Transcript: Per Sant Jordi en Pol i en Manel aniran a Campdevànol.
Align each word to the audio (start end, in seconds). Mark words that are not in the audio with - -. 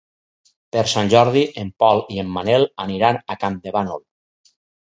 Per 0.75 0.81
Sant 0.93 1.11
Jordi 1.13 1.43
en 1.65 1.69
Pol 1.85 2.01
i 2.15 2.19
en 2.23 2.33
Manel 2.39 2.67
aniran 2.87 3.23
a 3.35 3.39
Campdevànol. 3.45 4.03